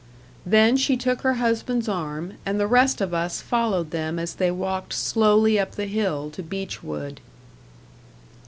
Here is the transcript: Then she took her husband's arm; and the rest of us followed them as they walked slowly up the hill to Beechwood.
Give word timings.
Then 0.47 0.77
she 0.77 0.97
took 0.97 1.21
her 1.21 1.33
husband's 1.35 1.87
arm; 1.87 2.33
and 2.43 2.59
the 2.59 2.65
rest 2.65 3.01
of 3.01 3.13
us 3.13 3.39
followed 3.39 3.91
them 3.91 4.17
as 4.17 4.33
they 4.33 4.49
walked 4.49 4.93
slowly 4.93 5.59
up 5.59 5.73
the 5.75 5.85
hill 5.85 6.31
to 6.31 6.41
Beechwood. 6.41 7.19